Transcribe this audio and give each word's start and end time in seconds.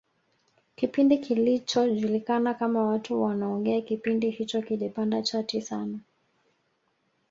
kipindi 0.75 1.17
kilichojulikana 1.17 2.53
kama 2.53 2.83
watu 2.83 3.21
wanaongea 3.21 3.81
kipindi 3.81 4.29
hicho 4.29 4.61
kilipanda 4.61 5.21
chati 5.21 5.61
sana 5.61 5.99